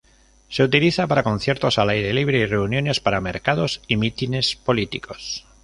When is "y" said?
2.39-2.47, 3.87-3.97